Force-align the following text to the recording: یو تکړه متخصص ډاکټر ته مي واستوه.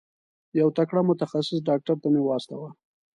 یو 0.59 0.69
تکړه 0.77 1.01
متخصص 1.09 1.59
ډاکټر 1.67 1.95
ته 2.01 2.07
مي 2.13 2.21
واستوه. 2.23 2.69